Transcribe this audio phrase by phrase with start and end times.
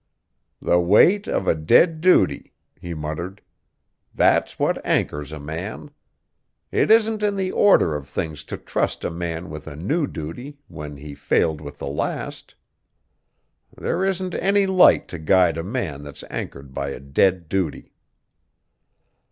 [0.59, 3.39] "The weight of a dead duty," he muttered.
[4.15, 5.91] "That's what anchors a man!
[6.71, 10.57] It isn't in the order of things to trust a man with a new duty,
[10.67, 12.55] when he failed with the last.
[13.77, 17.91] There isn't any light to guide a man that's anchored by a dead duty."